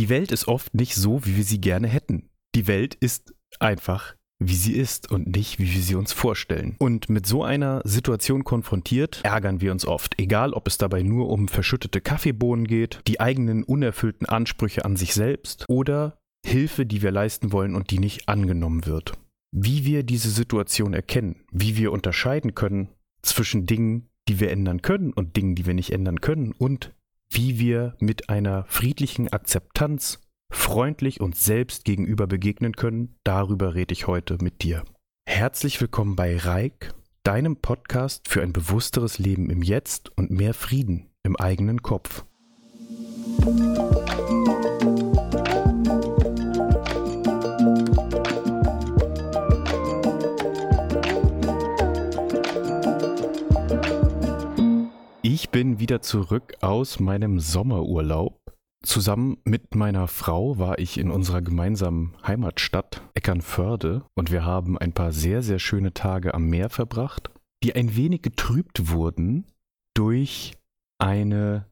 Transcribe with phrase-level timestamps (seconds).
[0.00, 2.30] Die Welt ist oft nicht so, wie wir sie gerne hätten.
[2.54, 6.74] Die Welt ist einfach, wie sie ist und nicht, wie wir sie uns vorstellen.
[6.78, 11.28] Und mit so einer Situation konfrontiert, ärgern wir uns oft, egal ob es dabei nur
[11.28, 17.10] um verschüttete Kaffeebohnen geht, die eigenen unerfüllten Ansprüche an sich selbst oder Hilfe, die wir
[17.10, 19.12] leisten wollen und die nicht angenommen wird.
[19.52, 22.88] Wie wir diese Situation erkennen, wie wir unterscheiden können
[23.20, 26.94] zwischen Dingen, die wir ändern können und Dingen, die wir nicht ändern können und
[27.32, 30.20] wie wir mit einer friedlichen Akzeptanz
[30.52, 34.84] freundlich uns selbst gegenüber begegnen können, darüber rede ich heute mit dir.
[35.26, 41.10] Herzlich willkommen bei Reik, deinem Podcast für ein bewussteres Leben im Jetzt und mehr Frieden
[41.22, 42.24] im eigenen Kopf.
[43.38, 44.39] Ich
[55.90, 58.40] wieder zurück aus meinem Sommerurlaub.
[58.84, 64.92] Zusammen mit meiner Frau war ich in unserer gemeinsamen Heimatstadt Eckernförde und wir haben ein
[64.92, 67.32] paar sehr, sehr schöne Tage am Meer verbracht,
[67.64, 69.46] die ein wenig getrübt wurden
[69.96, 70.56] durch
[71.00, 71.66] eine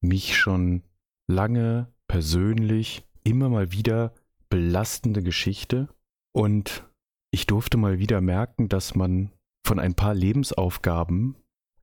[0.00, 0.84] mich schon
[1.28, 4.14] lange persönlich immer mal wieder
[4.50, 5.88] belastende Geschichte
[6.32, 6.88] und
[7.32, 9.32] ich durfte mal wieder merken, dass man
[9.66, 11.34] von ein paar Lebensaufgaben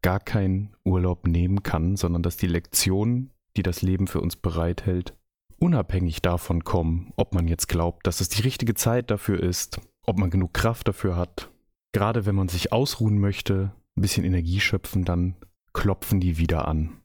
[0.02, 5.16] gar keinen Urlaub nehmen kann, sondern dass die Lektionen, die das Leben für uns bereithält,
[5.60, 10.18] unabhängig davon kommen, ob man jetzt glaubt, dass es die richtige Zeit dafür ist, ob
[10.18, 11.52] man genug Kraft dafür hat.
[11.94, 15.36] Gerade wenn man sich ausruhen möchte, ein bisschen Energie schöpfen, dann
[15.74, 17.02] klopfen die wieder an.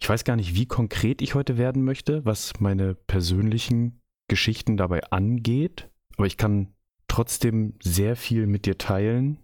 [0.00, 5.02] Ich weiß gar nicht, wie konkret ich heute werden möchte, was meine persönlichen Geschichten dabei
[5.10, 6.68] angeht, aber ich kann
[7.08, 9.38] trotzdem sehr viel mit dir teilen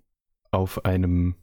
[0.50, 1.34] auf einem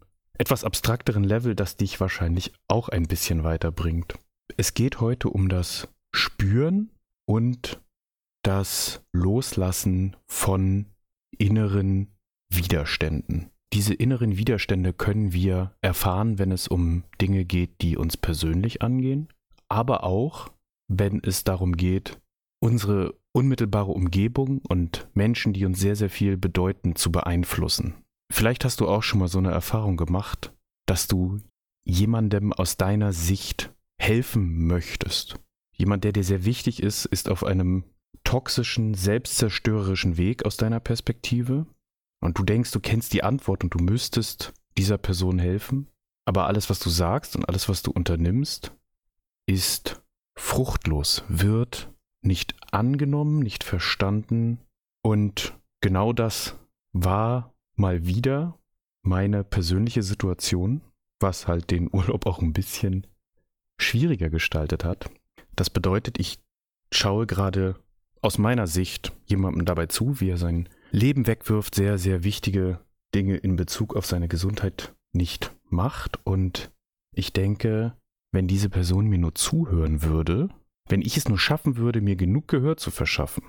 [0.42, 4.16] etwas abstrakteren Level, das dich wahrscheinlich auch ein bisschen weiterbringt.
[4.58, 6.90] Es geht heute um das Spüren
[7.30, 7.80] und
[8.44, 10.88] das Loslassen von
[11.38, 12.08] inneren
[12.52, 13.52] Widerständen.
[13.72, 19.28] Diese inneren Widerstände können wir erfahren, wenn es um Dinge geht, die uns persönlich angehen,
[19.70, 20.50] aber auch,
[20.88, 22.20] wenn es darum geht,
[22.60, 27.94] unsere unmittelbare Umgebung und Menschen, die uns sehr, sehr viel bedeuten, zu beeinflussen.
[28.32, 30.54] Vielleicht hast du auch schon mal so eine Erfahrung gemacht,
[30.86, 31.40] dass du
[31.84, 35.40] jemandem aus deiner Sicht helfen möchtest.
[35.76, 37.84] Jemand, der dir sehr wichtig ist, ist auf einem
[38.24, 41.66] toxischen, selbstzerstörerischen Weg aus deiner Perspektive.
[42.22, 45.88] Und du denkst, du kennst die Antwort und du müsstest dieser Person helfen.
[46.26, 48.74] Aber alles, was du sagst und alles, was du unternimmst,
[49.48, 50.02] ist
[50.38, 54.60] fruchtlos, wird nicht angenommen, nicht verstanden.
[55.04, 56.58] Und genau das
[56.94, 57.51] war
[57.82, 58.58] mal wieder
[59.04, 60.82] meine persönliche Situation,
[61.20, 63.06] was halt den Urlaub auch ein bisschen
[63.78, 65.10] schwieriger gestaltet hat.
[65.56, 66.40] Das bedeutet, ich
[66.94, 67.76] schaue gerade
[68.22, 72.80] aus meiner Sicht jemandem dabei zu, wie er sein Leben wegwirft, sehr, sehr wichtige
[73.16, 76.26] Dinge in Bezug auf seine Gesundheit nicht macht.
[76.26, 76.72] Und
[77.14, 77.98] ich denke,
[78.32, 80.50] wenn diese Person mir nur zuhören würde,
[80.88, 83.44] wenn ich es nur schaffen würde, mir genug Gehör zu verschaffen,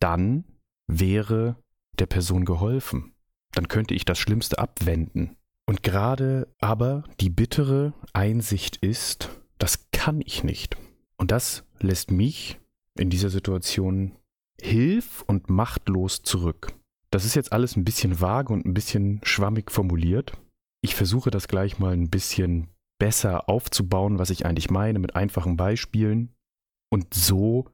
[0.00, 0.44] dann
[0.88, 1.56] wäre
[1.98, 3.12] der Person geholfen
[3.56, 5.36] dann könnte ich das Schlimmste abwenden.
[5.66, 10.76] Und gerade aber die bittere Einsicht ist, das kann ich nicht.
[11.16, 12.60] Und das lässt mich
[12.96, 14.12] in dieser Situation
[14.60, 16.72] hilf- und machtlos zurück.
[17.10, 20.32] Das ist jetzt alles ein bisschen vage und ein bisschen schwammig formuliert.
[20.82, 22.68] Ich versuche das gleich mal ein bisschen
[22.98, 26.34] besser aufzubauen, was ich eigentlich meine, mit einfachen Beispielen
[26.90, 27.66] und so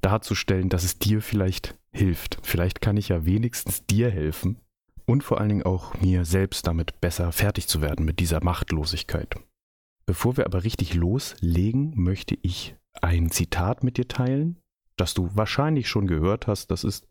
[0.00, 2.38] darzustellen, dass es dir vielleicht hilft.
[2.42, 4.60] Vielleicht kann ich ja wenigstens dir helfen,
[5.08, 9.36] und vor allen Dingen auch mir selbst damit besser fertig zu werden mit dieser Machtlosigkeit.
[10.04, 14.58] Bevor wir aber richtig loslegen, möchte ich ein Zitat mit dir teilen,
[14.96, 16.70] das du wahrscheinlich schon gehört hast.
[16.70, 17.08] Das ist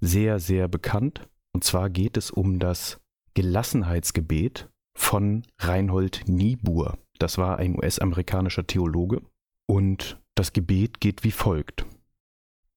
[0.00, 1.28] sehr, sehr bekannt.
[1.52, 3.00] Und zwar geht es um das
[3.34, 6.98] Gelassenheitsgebet von Reinhold Niebuhr.
[7.18, 9.22] Das war ein US-amerikanischer Theologe.
[9.66, 11.84] Und das Gebet geht wie folgt.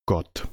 [0.07, 0.47] Gott,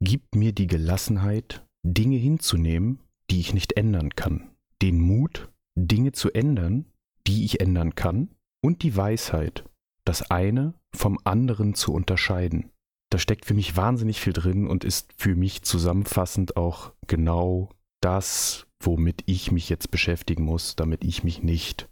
[0.00, 4.50] gib mir die Gelassenheit, Dinge hinzunehmen, die ich nicht ändern kann,
[4.82, 6.86] den Mut, Dinge zu ändern,
[7.26, 8.30] die ich ändern kann,
[8.62, 9.64] und die Weisheit,
[10.04, 12.70] das eine vom anderen zu unterscheiden.
[13.10, 18.66] Da steckt für mich wahnsinnig viel drin und ist für mich zusammenfassend auch genau das,
[18.82, 21.88] womit ich mich jetzt beschäftigen muss, damit ich mich nicht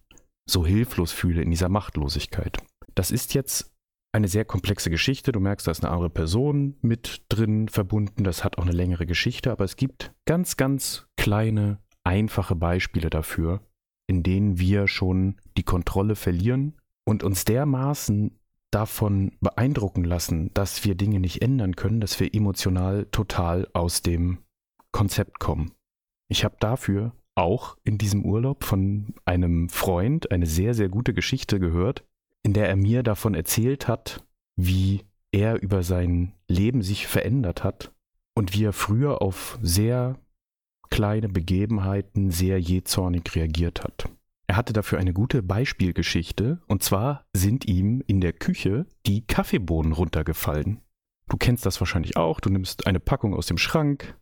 [0.48, 2.58] so hilflos fühle in dieser Machtlosigkeit.
[2.94, 3.70] Das ist jetzt
[4.12, 5.32] eine sehr komplexe Geschichte.
[5.32, 8.24] Du merkst, da ist eine andere Person mit drin verbunden.
[8.24, 13.60] Das hat auch eine längere Geschichte, aber es gibt ganz, ganz kleine, einfache Beispiele dafür,
[14.06, 16.74] in denen wir schon die Kontrolle verlieren
[17.04, 18.38] und uns dermaßen
[18.70, 24.38] davon beeindrucken lassen, dass wir Dinge nicht ändern können, dass wir emotional total aus dem
[24.92, 25.72] Konzept kommen.
[26.28, 31.60] Ich habe dafür auch in diesem Urlaub von einem Freund eine sehr, sehr gute Geschichte
[31.60, 32.04] gehört,
[32.48, 34.24] in der er mir davon erzählt hat,
[34.56, 35.02] wie
[35.32, 37.92] er über sein Leben sich verändert hat
[38.34, 40.18] und wie er früher auf sehr
[40.88, 44.08] kleine Begebenheiten sehr jähzornig reagiert hat.
[44.46, 49.92] Er hatte dafür eine gute Beispielgeschichte, und zwar sind ihm in der Küche die Kaffeebohnen
[49.92, 50.80] runtergefallen.
[51.28, 54.16] Du kennst das wahrscheinlich auch, du nimmst eine Packung aus dem Schrank,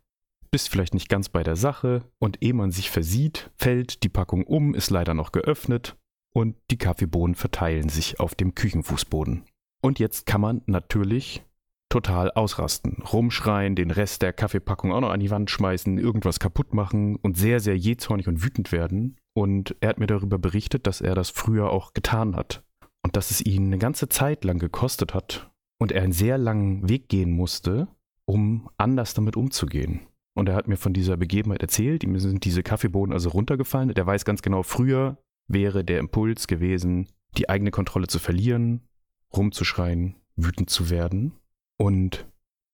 [0.51, 4.43] bist vielleicht nicht ganz bei der Sache, und ehe man sich versieht, fällt die Packung
[4.43, 5.95] um, ist leider noch geöffnet,
[6.33, 9.43] und die Kaffeebohnen verteilen sich auf dem Küchenfußboden.
[9.81, 11.43] Und jetzt kann man natürlich
[11.89, 16.73] total ausrasten, rumschreien, den Rest der Kaffeepackung auch noch an die Wand schmeißen, irgendwas kaputt
[16.73, 19.17] machen und sehr, sehr jähzornig und wütend werden.
[19.33, 22.63] Und er hat mir darüber berichtet, dass er das früher auch getan hat
[23.03, 26.89] und dass es ihn eine ganze Zeit lang gekostet hat und er einen sehr langen
[26.89, 27.87] Weg gehen musste,
[28.25, 30.01] um anders damit umzugehen.
[30.33, 33.93] Und er hat mir von dieser Begebenheit erzählt, ihm sind diese Kaffeebohnen also runtergefallen.
[33.93, 37.07] Der weiß ganz genau, früher wäre der Impuls gewesen,
[37.37, 38.87] die eigene Kontrolle zu verlieren,
[39.35, 41.33] rumzuschreien, wütend zu werden.
[41.77, 42.27] Und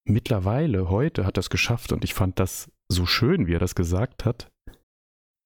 [0.06, 3.76] mittlerweile, heute, hat er es geschafft und ich fand das so schön, wie er das
[3.76, 4.52] gesagt hat.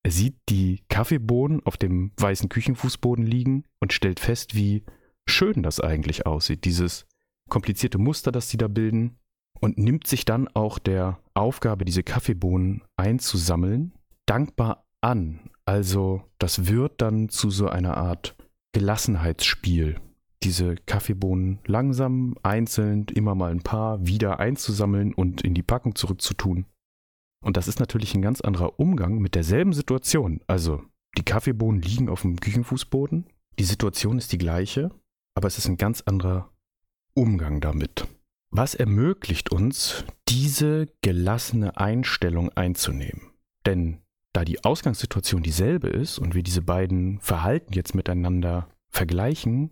[0.03, 4.83] Er sieht die Kaffeebohnen auf dem weißen Küchenfußboden liegen und stellt fest, wie
[5.27, 6.63] schön das eigentlich aussieht.
[6.63, 7.05] Dieses
[7.49, 9.17] komplizierte Muster, das sie da bilden.
[9.59, 13.93] Und nimmt sich dann auch der Aufgabe, diese Kaffeebohnen einzusammeln,
[14.27, 15.49] dankbar an.
[15.67, 18.37] Also das wird dann zu so einer Art
[18.71, 19.99] Gelassenheitsspiel,
[20.43, 26.65] diese Kaffeebohnen langsam, einzeln, immer mal ein paar wieder einzusammeln und in die Packung zurückzutun.
[27.43, 30.39] Und das ist natürlich ein ganz anderer Umgang mit derselben Situation.
[30.47, 30.83] Also
[31.17, 33.25] die Kaffeebohnen liegen auf dem Küchenfußboden,
[33.59, 34.91] die Situation ist die gleiche,
[35.35, 36.49] aber es ist ein ganz anderer
[37.13, 38.07] Umgang damit.
[38.51, 43.33] Was ermöglicht uns, diese gelassene Einstellung einzunehmen?
[43.65, 43.97] Denn
[44.37, 49.71] da die Ausgangssituation dieselbe ist und wir diese beiden Verhalten jetzt miteinander vergleichen,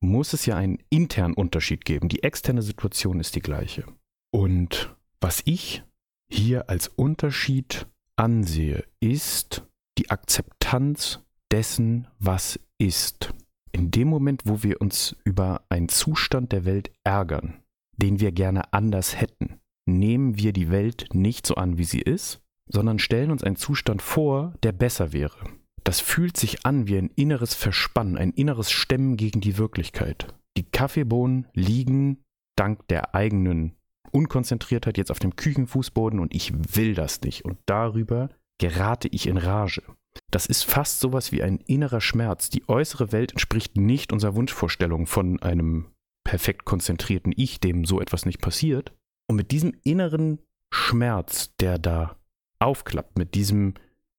[0.00, 2.08] muss es ja einen internen Unterschied geben.
[2.08, 3.84] Die externe Situation ist die gleiche.
[4.32, 5.84] Und was ich
[6.28, 7.86] hier als Unterschied
[8.16, 9.64] ansehe, ist
[9.96, 11.20] die Akzeptanz
[11.52, 13.32] dessen, was ist.
[13.70, 17.62] In dem Moment, wo wir uns über einen Zustand der Welt ärgern,
[17.96, 22.40] den wir gerne anders hätten, nehmen wir die Welt nicht so an, wie sie ist,
[22.66, 25.38] sondern stellen uns einen Zustand vor, der besser wäre.
[25.84, 30.34] Das fühlt sich an wie ein inneres Verspannen, ein inneres Stemmen gegen die Wirklichkeit.
[30.56, 32.24] Die Kaffeebohnen liegen
[32.56, 33.74] dank der eigenen
[34.12, 37.44] Unkonzentriertheit jetzt auf dem Küchenfußboden und ich will das nicht.
[37.44, 39.82] Und darüber gerate ich in Rage.
[40.30, 42.48] Das ist fast sowas wie ein innerer Schmerz.
[42.48, 45.86] Die äußere Welt entspricht nicht unserer Wunschvorstellung von einem
[46.24, 48.92] perfekt konzentrierten Ich, dem so etwas nicht passiert.
[49.28, 50.38] Und mit diesem inneren
[50.72, 52.16] Schmerz, der da
[52.58, 53.74] aufklappt, mit diesem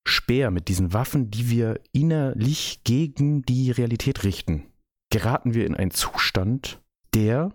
[0.08, 4.68] Speer, mit diesen Waffen, die wir innerlich gegen die Realität richten,
[5.12, 6.82] geraten wir in einen Zustand,
[7.14, 7.52] der,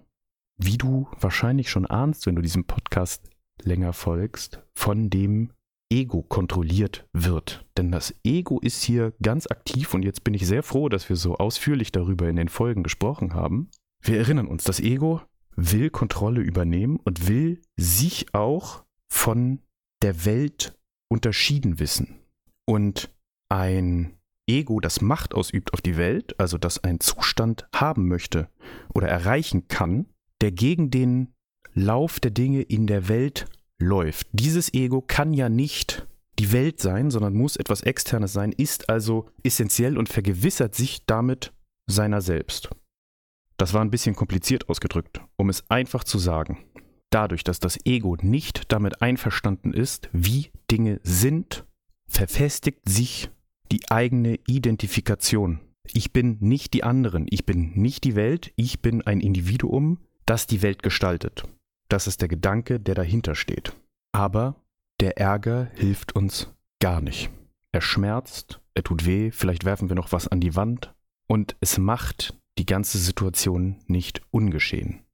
[0.56, 3.30] wie du wahrscheinlich schon ahnst, wenn du diesem Podcast
[3.62, 5.52] länger folgst, von dem
[5.92, 7.66] Ego kontrolliert wird.
[7.76, 11.16] Denn das Ego ist hier ganz aktiv und jetzt bin ich sehr froh, dass wir
[11.16, 13.70] so ausführlich darüber in den Folgen gesprochen haben.
[14.00, 15.20] Wir erinnern uns, das Ego
[15.56, 19.60] will Kontrolle übernehmen und will sich auch von
[20.02, 20.78] der Welt
[21.08, 22.20] unterschieden wissen
[22.66, 23.10] und
[23.48, 24.16] ein
[24.48, 28.48] Ego, das Macht ausübt auf die Welt, also das einen Zustand haben möchte
[28.94, 30.06] oder erreichen kann,
[30.40, 31.34] der gegen den
[31.74, 33.46] Lauf der Dinge in der Welt
[33.78, 34.26] läuft.
[34.32, 36.06] Dieses Ego kann ja nicht
[36.38, 41.52] die Welt sein, sondern muss etwas Externes sein, ist also essentiell und vergewissert sich damit
[41.86, 42.70] seiner selbst.
[43.56, 46.64] Das war ein bisschen kompliziert ausgedrückt, um es einfach zu sagen.
[47.10, 51.64] Dadurch, dass das Ego nicht damit einverstanden ist, wie Dinge sind
[52.06, 53.30] verfestigt sich
[53.70, 55.60] die eigene Identifikation.
[55.92, 60.46] Ich bin nicht die anderen, ich bin nicht die Welt, ich bin ein Individuum, das
[60.46, 61.44] die Welt gestaltet.
[61.88, 63.74] Das ist der Gedanke, der dahinter steht.
[64.12, 64.56] Aber
[65.00, 67.30] der Ärger hilft uns gar nicht.
[67.72, 70.94] Er schmerzt, er tut weh, vielleicht werfen wir noch was an die Wand
[71.26, 75.04] und es macht die ganze Situation nicht ungeschehen.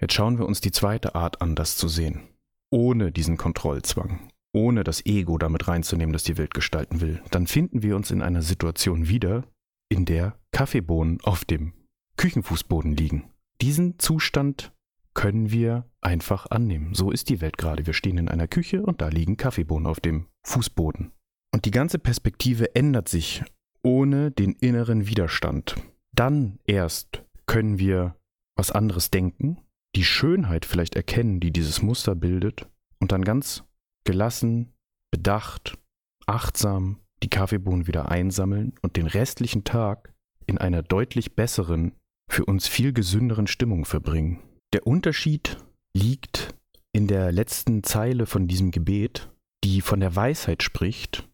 [0.00, 2.22] Jetzt schauen wir uns die zweite Art an, das zu sehen.
[2.70, 7.82] Ohne diesen Kontrollzwang, ohne das Ego damit reinzunehmen, das die Welt gestalten will, dann finden
[7.82, 9.44] wir uns in einer Situation wieder,
[9.88, 11.72] in der Kaffeebohnen auf dem
[12.16, 13.30] Küchenfußboden liegen.
[13.60, 14.72] Diesen Zustand
[15.14, 16.94] können wir einfach annehmen.
[16.94, 17.86] So ist die Welt gerade.
[17.86, 21.10] Wir stehen in einer Küche und da liegen Kaffeebohnen auf dem Fußboden.
[21.52, 23.42] Und die ganze Perspektive ändert sich
[23.82, 25.76] ohne den inneren Widerstand.
[26.14, 28.14] Dann erst können wir
[28.54, 29.58] was anderes denken,
[29.98, 32.68] die Schönheit vielleicht erkennen, die dieses Muster bildet,
[33.00, 33.64] und dann ganz
[34.04, 34.72] gelassen,
[35.10, 35.76] bedacht,
[36.24, 40.14] achtsam die Kaffeebohnen wieder einsammeln und den restlichen Tag
[40.46, 41.96] in einer deutlich besseren,
[42.30, 44.38] für uns viel gesünderen Stimmung verbringen.
[44.72, 45.56] Der Unterschied
[45.94, 46.54] liegt
[46.92, 49.32] in der letzten Zeile von diesem Gebet,
[49.64, 51.28] die von der Weisheit spricht,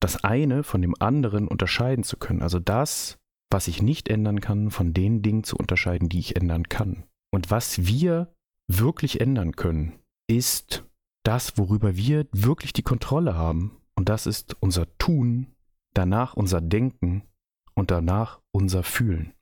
[0.00, 2.42] das eine von dem anderen unterscheiden zu können.
[2.42, 3.18] Also das,
[3.50, 7.04] was ich nicht ändern kann, von den Dingen zu unterscheiden, die ich ändern kann.
[7.32, 8.32] Und was wir
[8.68, 10.84] wirklich ändern können, ist
[11.24, 13.76] das, worüber wir wirklich die Kontrolle haben.
[13.94, 15.54] Und das ist unser Tun,
[15.94, 17.22] danach unser Denken
[17.74, 19.34] und danach unser Fühlen.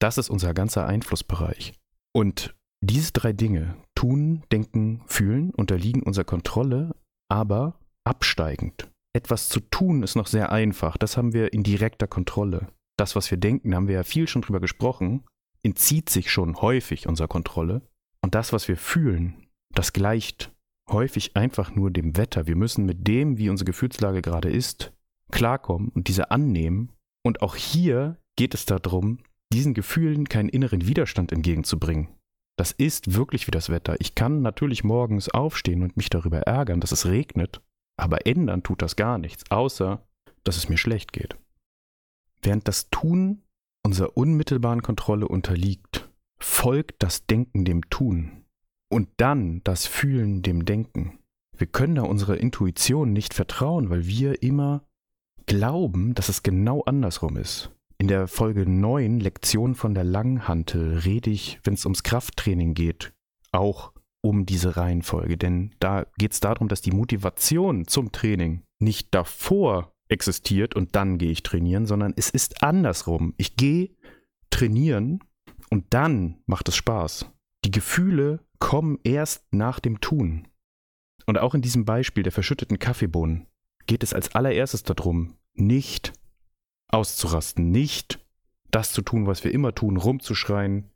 [0.00, 1.74] Das ist unser ganzer Einflussbereich.
[2.12, 6.94] Und diese drei Dinge, Tun, Denken, Fühlen, unterliegen unserer Kontrolle,
[7.30, 8.90] aber absteigend.
[9.14, 10.96] Etwas zu tun ist noch sehr einfach.
[10.96, 12.68] Das haben wir in direkter Kontrolle.
[12.98, 15.24] Das, was wir denken, haben wir ja viel schon drüber gesprochen,
[15.64, 17.82] entzieht sich schon häufig unserer Kontrolle.
[18.20, 20.52] Und das, was wir fühlen, das gleicht
[20.88, 22.46] häufig einfach nur dem Wetter.
[22.46, 24.92] Wir müssen mit dem, wie unsere Gefühlslage gerade ist,
[25.30, 26.92] klarkommen und diese annehmen.
[27.24, 29.18] Und auch hier geht es darum,
[29.52, 32.08] diesen Gefühlen keinen inneren Widerstand entgegenzubringen.
[32.56, 33.96] Das ist wirklich wie das Wetter.
[34.00, 37.60] Ich kann natürlich morgens aufstehen und mich darüber ärgern, dass es regnet,
[37.96, 40.06] aber ändern tut das gar nichts, außer
[40.44, 41.36] dass es mir schlecht geht.
[42.42, 43.42] Während das Tun
[43.84, 48.44] unserer unmittelbaren Kontrolle unterliegt, folgt das Denken dem Tun
[48.90, 51.18] und dann das Fühlen dem Denken.
[51.56, 54.84] Wir können da unserer Intuition nicht vertrauen, weil wir immer
[55.46, 57.70] glauben, dass es genau andersrum ist.
[57.98, 63.12] In der Folge 9, Lektion von der Langhantel, rede ich, wenn es ums Krafttraining geht,
[63.52, 65.36] auch um diese Reihenfolge.
[65.36, 71.18] Denn da geht es darum, dass die Motivation zum Training nicht davor existiert und dann
[71.18, 73.34] gehe ich trainieren, sondern es ist andersrum.
[73.36, 73.90] Ich gehe
[74.50, 75.20] trainieren
[75.70, 77.30] und dann macht es Spaß.
[77.64, 80.48] Die Gefühle kommen erst nach dem Tun.
[81.26, 83.46] Und auch in diesem Beispiel der verschütteten Kaffeebohnen
[83.86, 86.12] geht es als allererstes darum, nicht
[86.88, 88.24] auszurasten, nicht
[88.70, 90.90] das zu tun, was wir immer tun, rumzuschreien,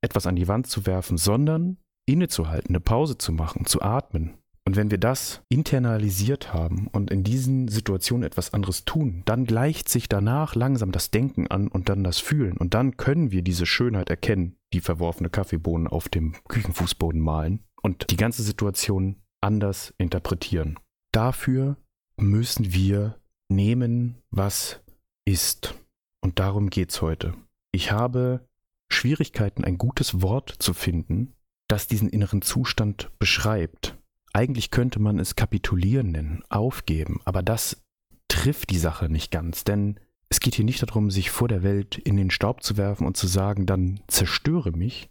[0.00, 4.38] etwas an die Wand zu werfen, sondern innezuhalten, eine Pause zu machen, zu atmen.
[4.66, 9.88] Und wenn wir das internalisiert haben und in diesen Situationen etwas anderes tun, dann gleicht
[9.88, 12.56] sich danach langsam das Denken an und dann das Fühlen.
[12.56, 18.10] Und dann können wir diese Schönheit erkennen, die verworfene Kaffeebohnen auf dem Küchenfußboden malen und
[18.10, 20.80] die ganze Situation anders interpretieren.
[21.12, 21.76] Dafür
[22.16, 24.80] müssen wir nehmen, was
[25.24, 25.74] ist.
[26.20, 27.34] Und darum geht's heute.
[27.70, 28.48] Ich habe
[28.90, 31.34] Schwierigkeiten, ein gutes Wort zu finden,
[31.68, 33.95] das diesen inneren Zustand beschreibt.
[34.36, 37.82] Eigentlich könnte man es kapitulieren nennen, aufgeben, aber das
[38.28, 41.96] trifft die Sache nicht ganz, denn es geht hier nicht darum, sich vor der Welt
[41.96, 45.08] in den Staub zu werfen und zu sagen, dann zerstöre mich,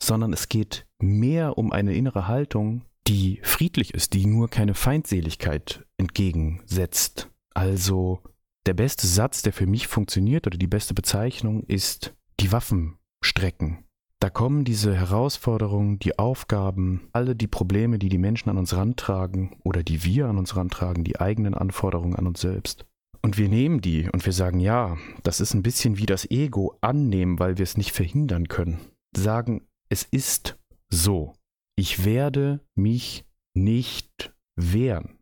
[0.00, 5.84] sondern es geht mehr um eine innere Haltung, die friedlich ist, die nur keine Feindseligkeit
[5.96, 7.32] entgegensetzt.
[7.54, 8.20] Also
[8.66, 13.87] der beste Satz, der für mich funktioniert oder die beste Bezeichnung ist die Waffen strecken.
[14.20, 19.56] Da kommen diese Herausforderungen, die Aufgaben, alle die Probleme, die die Menschen an uns rantragen
[19.62, 22.84] oder die wir an uns rantragen, die eigenen Anforderungen an uns selbst.
[23.22, 26.76] Und wir nehmen die und wir sagen, ja, das ist ein bisschen wie das Ego
[26.80, 28.80] annehmen, weil wir es nicht verhindern können.
[29.16, 30.58] Sagen, es ist
[30.88, 31.34] so.
[31.76, 35.18] Ich werde mich nicht wehren.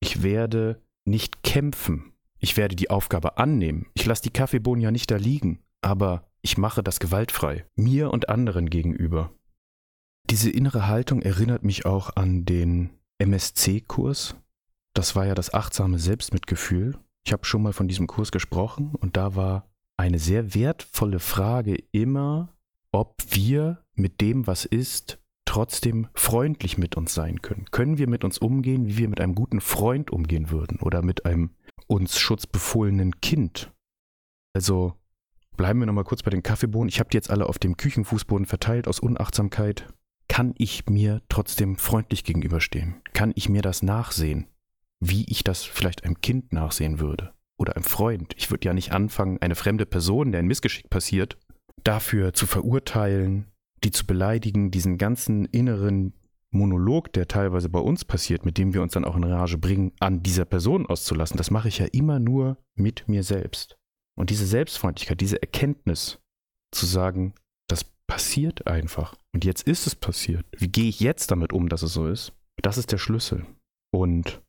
[0.00, 2.12] Ich werde nicht kämpfen.
[2.38, 3.86] Ich werde die Aufgabe annehmen.
[3.94, 8.28] Ich lasse die Kaffeebohnen ja nicht da liegen, aber ich mache das gewaltfrei, mir und
[8.28, 9.30] anderen gegenüber.
[10.28, 14.34] Diese innere Haltung erinnert mich auch an den MSC-Kurs.
[14.94, 16.98] Das war ja das achtsame Selbstmitgefühl.
[17.24, 21.76] Ich habe schon mal von diesem Kurs gesprochen und da war eine sehr wertvolle Frage
[21.92, 22.48] immer,
[22.90, 27.66] ob wir mit dem, was ist, trotzdem freundlich mit uns sein können.
[27.70, 31.26] Können wir mit uns umgehen, wie wir mit einem guten Freund umgehen würden oder mit
[31.26, 31.50] einem
[31.86, 33.72] uns schutzbefohlenen Kind?
[34.52, 34.96] Also
[35.56, 36.88] bleiben wir nochmal kurz bei den Kaffeebohnen.
[36.88, 39.88] Ich habe die jetzt alle auf dem Küchenfußboden verteilt aus Unachtsamkeit.
[40.28, 42.96] Kann ich mir trotzdem freundlich gegenüberstehen?
[43.12, 44.46] Kann ich mir das nachsehen?
[45.00, 47.32] Wie ich das vielleicht einem Kind nachsehen würde?
[47.58, 48.34] Oder einem Freund?
[48.36, 51.38] Ich würde ja nicht anfangen, eine fremde Person, der ein Missgeschick passiert,
[51.84, 53.46] dafür zu verurteilen,
[53.84, 56.12] die zu beleidigen, diesen ganzen inneren
[56.50, 59.92] Monolog, der teilweise bei uns passiert, mit dem wir uns dann auch in Rage bringen,
[60.00, 63.76] an dieser Person auszulassen, das mache ich ja immer nur mit mir selbst.
[64.18, 66.18] Und diese Selbstfreundlichkeit, diese Erkenntnis
[66.74, 67.34] zu sagen,
[67.68, 69.14] das passiert einfach.
[69.34, 70.46] Und jetzt ist es passiert.
[70.56, 72.32] Wie gehe ich jetzt damit um, dass es so ist?
[72.62, 73.46] Das ist der Schlüssel.
[73.92, 74.42] Und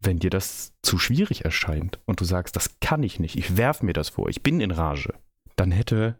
[0.00, 3.86] wenn dir das zu schwierig erscheint und du sagst, das kann ich nicht, ich werfe
[3.86, 5.14] mir das vor, ich bin in Rage,
[5.56, 6.18] dann hätte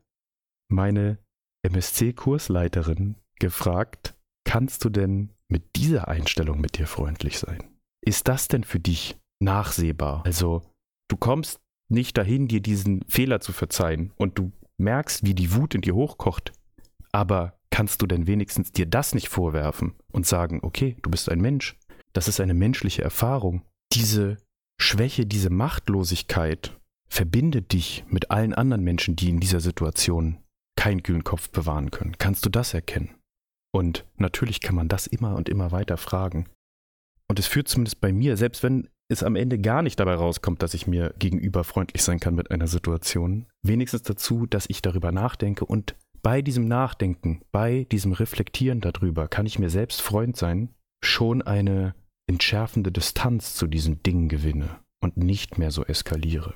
[0.71, 1.19] meine
[1.67, 7.63] MSC-Kursleiterin gefragt, kannst du denn mit dieser Einstellung mit dir freundlich sein?
[8.05, 10.23] Ist das denn für dich nachsehbar?
[10.25, 10.63] Also,
[11.09, 11.61] du kommst
[11.93, 15.95] nicht dahin, dir diesen Fehler zu verzeihen und du merkst, wie die Wut in dir
[15.95, 16.53] hochkocht,
[17.13, 21.41] aber kannst du denn wenigstens dir das nicht vorwerfen und sagen, okay, du bist ein
[21.41, 21.79] Mensch,
[22.13, 23.63] das ist eine menschliche Erfahrung.
[23.93, 24.37] Diese
[24.81, 30.39] Schwäche, diese Machtlosigkeit verbindet dich mit allen anderen Menschen, die in dieser Situation
[30.77, 32.17] keinen kühlen Kopf bewahren können.
[32.19, 33.15] Kannst du das erkennen?
[33.75, 36.49] Und natürlich kann man das immer und immer weiter fragen.
[37.29, 40.63] Und es führt zumindest bei mir, selbst wenn es am Ende gar nicht dabei rauskommt,
[40.63, 45.13] dass ich mir gegenüber freundlich sein kann mit einer Situation, wenigstens dazu, dass ich darüber
[45.13, 50.71] nachdenke und bei diesem Nachdenken, bei diesem Reflektieren darüber, kann ich mir selbst Freund sein,
[51.05, 51.95] schon eine
[52.29, 56.55] entschärfende Distanz zu diesen Dingen gewinne und nicht mehr so eskaliere.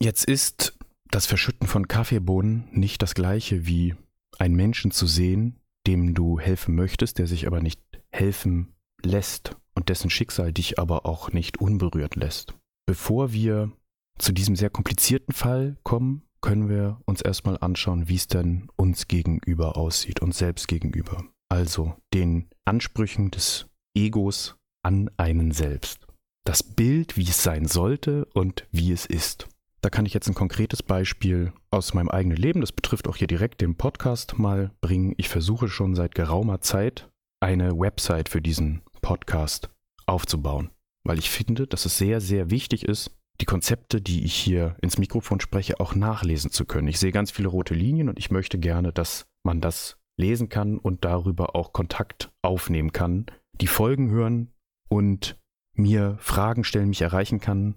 [0.00, 0.78] Jetzt ist
[1.10, 3.94] das Verschütten von Kaffeebohnen nicht das gleiche wie
[4.38, 8.73] einen Menschen zu sehen, dem du helfen möchtest, der sich aber nicht helfen
[9.04, 12.54] lässt und dessen Schicksal dich aber auch nicht unberührt lässt.
[12.86, 13.72] Bevor wir
[14.18, 19.08] zu diesem sehr komplizierten Fall kommen, können wir uns erstmal anschauen, wie es denn uns
[19.08, 21.24] gegenüber aussieht, uns selbst gegenüber.
[21.48, 26.06] Also den Ansprüchen des Egos an einen selbst.
[26.44, 29.48] Das Bild, wie es sein sollte und wie es ist.
[29.80, 33.26] Da kann ich jetzt ein konkretes Beispiel aus meinem eigenen Leben, das betrifft auch hier
[33.26, 35.14] direkt den Podcast, mal bringen.
[35.16, 37.08] Ich versuche schon seit geraumer Zeit
[37.40, 39.68] eine Website für diesen Podcast
[40.06, 40.70] aufzubauen,
[41.04, 43.10] weil ich finde, dass es sehr, sehr wichtig ist,
[43.42, 46.88] die Konzepte, die ich hier ins Mikrofon spreche, auch nachlesen zu können.
[46.88, 50.78] Ich sehe ganz viele rote Linien und ich möchte gerne, dass man das lesen kann
[50.78, 53.26] und darüber auch Kontakt aufnehmen kann,
[53.60, 54.54] die Folgen hören
[54.88, 55.38] und
[55.74, 57.74] mir Fragen stellen, mich erreichen kann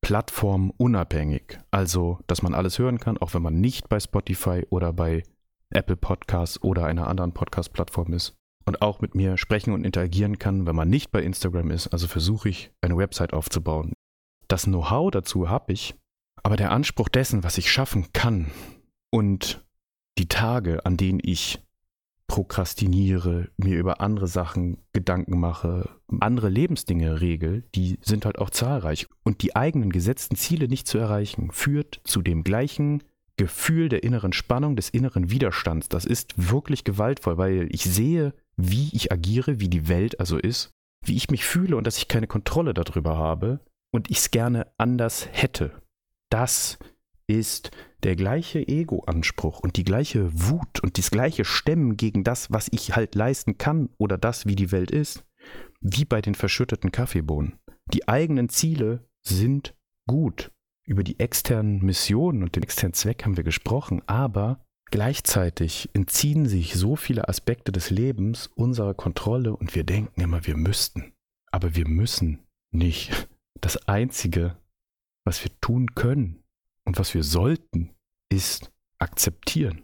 [0.00, 1.58] plattformunabhängig.
[1.70, 5.22] Also, dass man alles hören kann, auch wenn man nicht bei Spotify oder bei
[5.70, 8.34] Apple Podcasts oder einer anderen Podcast-Plattform ist.
[8.66, 11.88] Und auch mit mir sprechen und interagieren kann, wenn man nicht bei Instagram ist.
[11.88, 13.92] Also versuche ich, eine Website aufzubauen.
[14.48, 15.94] Das Know-how dazu habe ich,
[16.42, 18.50] aber der Anspruch dessen, was ich schaffen kann
[19.10, 19.64] und
[20.18, 21.60] die Tage, an denen ich
[22.26, 29.06] prokrastiniere, mir über andere Sachen Gedanken mache, andere Lebensdinge regel, die sind halt auch zahlreich.
[29.24, 33.02] Und die eigenen gesetzten Ziele nicht zu erreichen, führt zu dem gleichen
[33.36, 35.88] Gefühl der inneren Spannung, des inneren Widerstands.
[35.88, 40.70] Das ist wirklich gewaltvoll, weil ich sehe, wie ich agiere, wie die Welt also ist,
[41.04, 43.60] wie ich mich fühle und dass ich keine Kontrolle darüber habe
[43.92, 45.82] und ich es gerne anders hätte.
[46.30, 46.78] Das
[47.26, 47.70] ist
[48.02, 52.94] der gleiche Ego-Anspruch und die gleiche Wut und das gleiche Stemmen gegen das, was ich
[52.94, 55.24] halt leisten kann oder das, wie die Welt ist,
[55.80, 57.58] wie bei den verschütteten Kaffeebohnen.
[57.92, 59.74] Die eigenen Ziele sind
[60.06, 60.50] gut.
[60.86, 66.74] Über die externen Missionen und den externen Zweck haben wir gesprochen, aber gleichzeitig entziehen sich
[66.74, 71.12] so viele Aspekte des Lebens unserer Kontrolle und wir denken immer, wir müssten.
[71.50, 73.28] Aber wir müssen nicht.
[73.60, 74.56] Das Einzige,
[75.24, 76.44] was wir tun können,
[76.84, 77.90] und was wir sollten,
[78.28, 79.82] ist akzeptieren.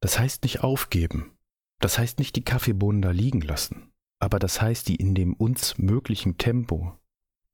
[0.00, 1.32] Das heißt nicht aufgeben.
[1.78, 3.92] Das heißt nicht die Kaffeebohnen da liegen lassen.
[4.18, 6.98] Aber das heißt, die in dem uns möglichen Tempo,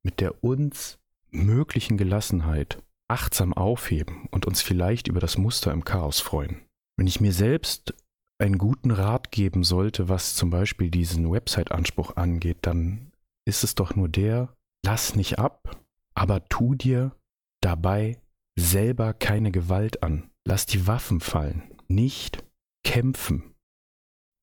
[0.01, 0.97] mit der uns
[1.29, 6.61] möglichen Gelassenheit achtsam aufheben und uns vielleicht über das Muster im Chaos freuen.
[6.99, 7.93] Wenn ich mir selbst
[8.39, 13.13] einen guten Rat geben sollte, was zum Beispiel diesen Website-Anspruch angeht, dann
[13.45, 14.53] ist es doch nur der,
[14.85, 15.81] lass nicht ab,
[16.13, 17.15] aber tu dir
[17.61, 18.19] dabei
[18.59, 20.29] selber keine Gewalt an.
[20.45, 21.63] Lass die Waffen fallen.
[21.87, 22.43] Nicht
[22.83, 23.55] kämpfen.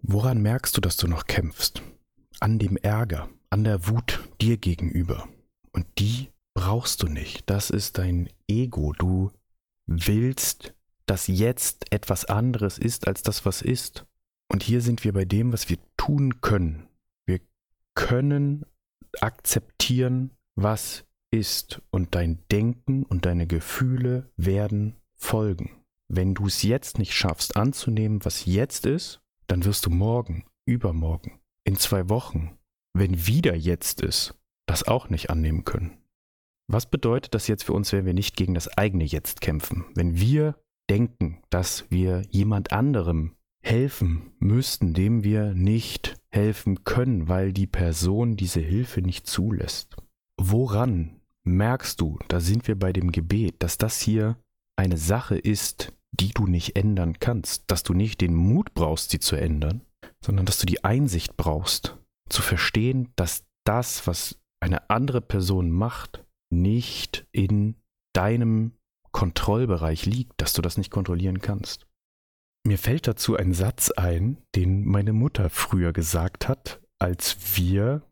[0.03, 1.83] Woran merkst du, dass du noch kämpfst?
[2.41, 5.29] An dem Ärger, an der Wut dir gegenüber.
[5.73, 7.51] Und die brauchst du nicht.
[7.51, 8.95] Das ist dein Ego.
[8.95, 9.31] Du
[9.85, 10.73] willst,
[11.07, 14.07] dass jetzt etwas anderes ist als das, was ist.
[14.49, 16.89] Und hier sind wir bei dem, was wir tun können.
[17.25, 17.41] Wir
[17.95, 18.65] können
[19.21, 25.71] akzeptieren, was ist und dein Denken und deine Gefühle werden folgen.
[26.09, 31.41] Wenn du es jetzt nicht schaffst anzunehmen, was jetzt ist, dann wirst du morgen, übermorgen,
[31.65, 32.59] in zwei Wochen,
[32.95, 34.35] wenn wieder jetzt ist,
[34.67, 35.99] das auch nicht annehmen können.
[36.69, 39.85] Was bedeutet das jetzt für uns, wenn wir nicht gegen das eigene Jetzt kämpfen?
[39.95, 40.57] Wenn wir
[40.91, 48.37] denken, dass wir jemand anderem helfen müssten, dem wir nicht helfen können, weil die Person
[48.37, 49.97] diese Hilfe nicht zulässt.
[50.41, 54.37] Woran merkst du, da sind wir bei dem Gebet, dass das hier
[54.77, 59.19] eine Sache ist, die du nicht ändern kannst, dass du nicht den Mut brauchst, sie
[59.19, 59.83] zu ändern,
[60.25, 66.25] sondern dass du die Einsicht brauchst, zu verstehen, dass das, was eine andere Person macht,
[66.51, 67.77] nicht in
[68.13, 68.73] deinem
[69.17, 71.87] Kontrollbereich liegt, dass du das nicht kontrollieren kannst.
[72.67, 78.03] mir fällt dazu ein Satz ein, den meine Mutter früher gesagt hat, als wir,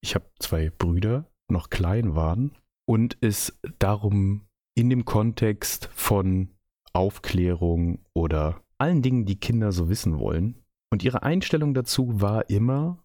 [0.00, 2.56] ich habe zwei Brüder, noch klein waren
[2.88, 6.48] und es darum in dem Kontext von
[6.94, 10.62] Aufklärung oder allen Dingen, die Kinder so wissen wollen.
[10.90, 13.04] Und ihre Einstellung dazu war immer,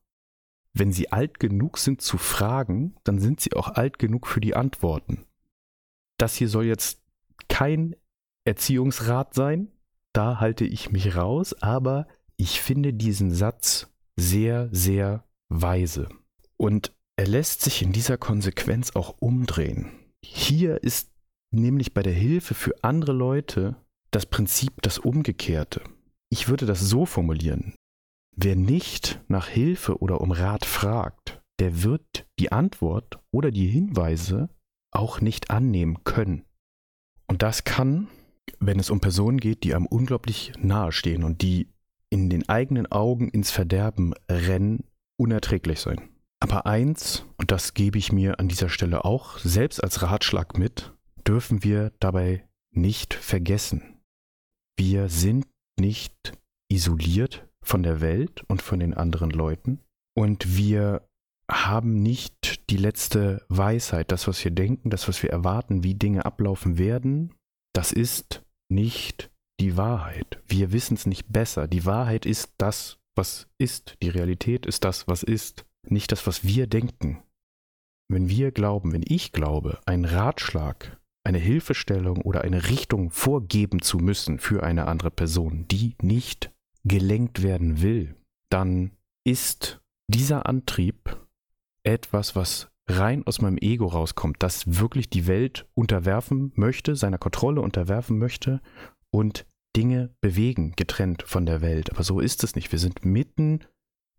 [0.73, 4.55] wenn sie alt genug sind zu fragen, dann sind sie auch alt genug für die
[4.55, 5.25] Antworten.
[6.17, 7.00] Das hier soll jetzt
[7.47, 7.95] kein
[8.45, 9.69] Erziehungsrat sein,
[10.13, 16.09] da halte ich mich raus, aber ich finde diesen Satz sehr, sehr weise.
[16.57, 19.91] Und er lässt sich in dieser Konsequenz auch umdrehen.
[20.23, 21.11] Hier ist
[21.51, 23.75] nämlich bei der Hilfe für andere Leute
[24.11, 25.81] das Prinzip das Umgekehrte.
[26.29, 27.75] Ich würde das so formulieren.
[28.35, 34.49] Wer nicht nach Hilfe oder um Rat fragt, der wird die Antwort oder die Hinweise
[34.91, 36.45] auch nicht annehmen können.
[37.31, 38.09] Und das kann,
[38.59, 41.69] wenn es um Personen geht, die einem unglaublich nahe stehen und die
[42.09, 44.83] in den eigenen Augen ins Verderben rennen,
[45.17, 46.09] unerträglich sein.
[46.41, 50.91] Aber eins, und das gebe ich mir an dieser Stelle auch selbst als Ratschlag mit,
[51.25, 54.01] dürfen wir dabei nicht vergessen.
[54.77, 55.47] Wir sind
[55.79, 56.33] nicht
[56.69, 59.79] isoliert von der Welt und von den anderen Leuten
[60.15, 61.07] und wir
[61.51, 66.25] haben nicht die letzte Weisheit, das, was wir denken, das, was wir erwarten, wie Dinge
[66.25, 67.33] ablaufen werden,
[67.73, 70.41] das ist nicht die Wahrheit.
[70.47, 71.67] Wir wissen es nicht besser.
[71.67, 73.97] Die Wahrheit ist das, was ist.
[74.01, 75.65] Die Realität ist das, was ist.
[75.83, 77.21] Nicht das, was wir denken.
[78.07, 83.97] Wenn wir glauben, wenn ich glaube, ein Ratschlag eine Hilfestellung oder eine Richtung vorgeben zu
[83.97, 86.51] müssen für eine andere Person, die nicht
[86.83, 88.15] gelenkt werden will,
[88.49, 88.91] dann
[89.23, 91.17] ist dieser Antrieb
[91.83, 97.61] etwas, was rein aus meinem Ego rauskommt, das wirklich die Welt unterwerfen möchte, seiner Kontrolle
[97.61, 98.61] unterwerfen möchte
[99.11, 101.91] und Dinge bewegen, getrennt von der Welt.
[101.91, 102.71] Aber so ist es nicht.
[102.71, 103.61] Wir sind mitten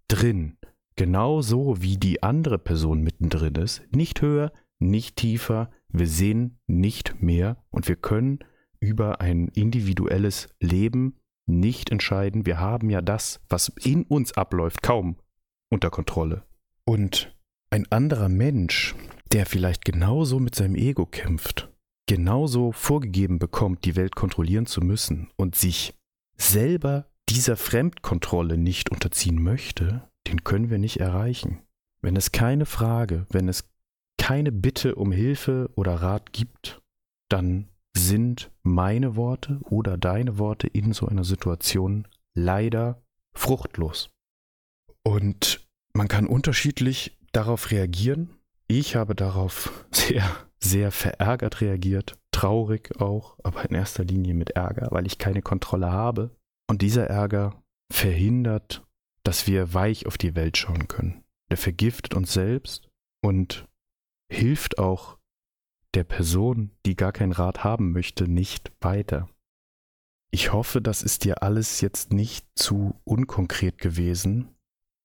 [0.09, 0.57] drin.
[0.97, 3.83] Genauso wie die andere Person mittendrin ist.
[3.95, 8.39] Nicht höher, nicht tiefer, wir sehen nicht mehr und wir können
[8.81, 12.47] über ein individuelles Leben nicht entscheiden.
[12.47, 15.17] Wir haben ja das, was in uns abläuft, kaum
[15.71, 16.45] unter Kontrolle.
[16.85, 17.35] Und
[17.73, 18.95] ein anderer Mensch,
[19.33, 21.73] der vielleicht genauso mit seinem Ego kämpft,
[22.07, 25.95] genauso vorgegeben bekommt, die Welt kontrollieren zu müssen und sich
[26.37, 31.63] selber dieser Fremdkontrolle nicht unterziehen möchte, den können wir nicht erreichen.
[32.03, 33.65] Wenn es keine Frage, wenn es
[34.19, 36.83] keine Bitte um Hilfe oder Rat gibt,
[37.31, 43.03] dann sind meine Worte oder deine Worte in so einer Situation leider
[43.35, 44.11] fruchtlos.
[45.05, 48.31] Und man kann unterschiedlich darauf reagieren.
[48.69, 50.25] Ich habe darauf sehr,
[50.61, 55.91] sehr verärgert reagiert, traurig auch, aber in erster Linie mit Ärger, weil ich keine Kontrolle
[55.91, 56.31] habe.
[56.69, 58.87] Und dieser Ärger verhindert,
[59.25, 61.23] dass wir weich auf die Welt schauen können.
[61.51, 62.89] Er vergiftet uns selbst
[63.23, 63.69] und
[64.33, 65.19] hilft auch
[65.95, 69.29] der Person, die gar keinen Rat haben möchte, nicht weiter.
[70.31, 74.55] Ich hoffe, das ist dir alles jetzt nicht zu unkonkret gewesen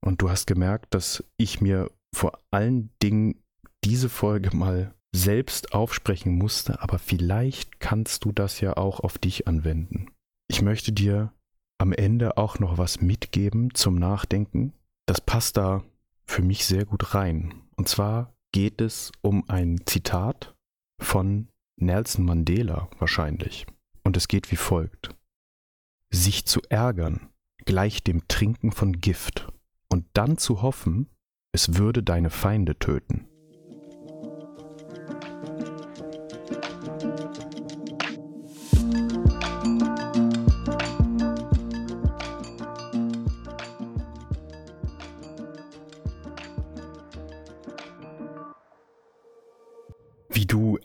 [0.01, 3.43] und du hast gemerkt, dass ich mir vor allen Dingen
[3.83, 9.47] diese Folge mal selbst aufsprechen musste, aber vielleicht kannst du das ja auch auf dich
[9.47, 10.11] anwenden.
[10.47, 11.33] Ich möchte dir
[11.79, 14.73] am Ende auch noch was mitgeben zum Nachdenken.
[15.05, 15.83] Das passt da
[16.25, 17.61] für mich sehr gut rein.
[17.75, 20.55] Und zwar geht es um ein Zitat
[20.99, 23.65] von Nelson Mandela wahrscheinlich.
[24.03, 25.15] Und es geht wie folgt.
[26.09, 27.29] Sich zu ärgern
[27.65, 29.51] gleicht dem Trinken von Gift
[29.89, 31.09] und dann zu hoffen,
[31.51, 33.27] es würde deine Feinde töten.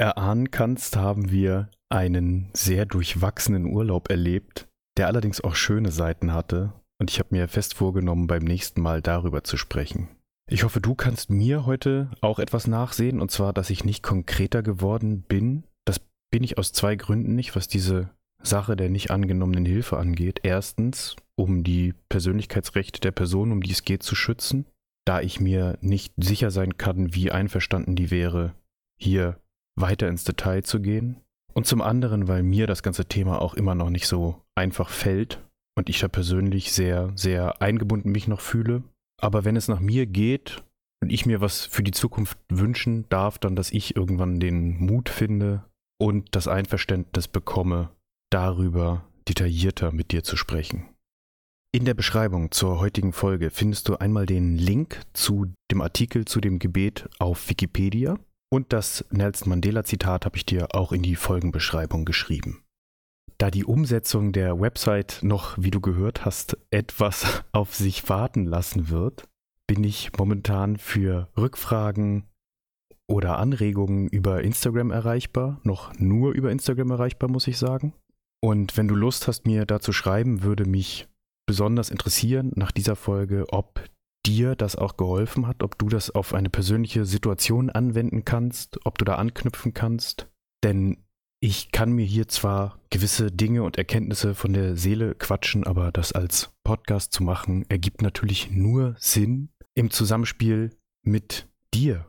[0.03, 6.72] erahnen kannst, haben wir einen sehr durchwachsenen Urlaub erlebt, der allerdings auch schöne Seiten hatte,
[6.98, 10.09] und ich habe mir fest vorgenommen, beim nächsten Mal darüber zu sprechen.
[10.52, 14.62] Ich hoffe, du kannst mir heute auch etwas nachsehen, und zwar, dass ich nicht konkreter
[14.62, 15.64] geworden bin.
[15.86, 15.98] Das
[16.30, 18.10] bin ich aus zwei Gründen nicht, was diese
[18.42, 20.40] Sache der nicht angenommenen Hilfe angeht.
[20.42, 24.66] Erstens, um die Persönlichkeitsrechte der Person, um die es geht, zu schützen,
[25.06, 28.52] da ich mir nicht sicher sein kann, wie einverstanden die wäre,
[29.00, 29.40] hier
[29.74, 31.16] weiter ins Detail zu gehen.
[31.54, 35.40] Und zum anderen, weil mir das ganze Thema auch immer noch nicht so einfach fällt
[35.76, 38.82] und ich da persönlich sehr, sehr eingebunden mich noch fühle.
[39.22, 40.62] Aber wenn es nach mir geht
[41.02, 45.08] und ich mir was für die Zukunft wünschen darf, dann, dass ich irgendwann den Mut
[45.08, 45.64] finde
[46.00, 47.90] und das Einverständnis bekomme
[48.30, 50.88] darüber, detaillierter mit dir zu sprechen.
[51.74, 56.40] In der Beschreibung zur heutigen Folge findest du einmal den Link zu dem Artikel zu
[56.40, 58.18] dem Gebet auf Wikipedia
[58.52, 62.62] und das Nelson Mandela Zitat habe ich dir auch in die Folgenbeschreibung geschrieben.
[63.42, 68.88] Da die Umsetzung der Website noch, wie du gehört hast, etwas auf sich warten lassen
[68.88, 69.28] wird,
[69.66, 72.28] bin ich momentan für Rückfragen
[73.09, 77.94] oder Anregungen über Instagram erreichbar, noch nur über Instagram erreichbar, muss ich sagen.
[78.40, 81.09] Und wenn du Lust hast, mir da zu schreiben, würde mich
[81.44, 83.85] besonders interessieren nach dieser Folge, ob
[84.24, 88.98] dir das auch geholfen hat, ob du das auf eine persönliche Situation anwenden kannst, ob
[88.98, 90.31] du da anknüpfen kannst.
[90.62, 90.98] Denn
[91.44, 96.12] ich kann mir hier zwar gewisse Dinge und Erkenntnisse von der Seele quatschen, aber das
[96.12, 100.70] als Podcast zu machen, ergibt natürlich nur Sinn im Zusammenspiel
[101.02, 102.07] mit dir.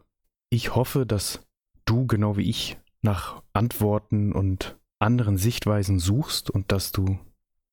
[0.52, 1.48] Ich hoffe, dass
[1.86, 7.18] du genau wie ich nach Antworten und anderen Sichtweisen suchst und dass du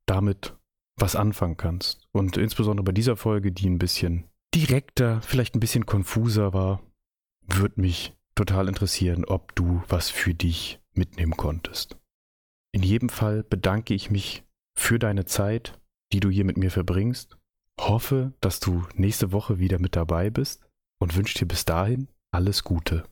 [0.07, 0.57] damit
[0.97, 2.09] was anfangen kannst.
[2.11, 6.81] Und insbesondere bei dieser Folge, die ein bisschen direkter, vielleicht ein bisschen konfuser war,
[7.47, 11.97] würde mich total interessieren, ob du was für dich mitnehmen konntest.
[12.73, 14.45] In jedem Fall bedanke ich mich
[14.77, 15.79] für deine Zeit,
[16.13, 17.37] die du hier mit mir verbringst,
[17.81, 20.67] hoffe, dass du nächste Woche wieder mit dabei bist
[21.01, 23.05] und wünsche dir bis dahin alles Gute.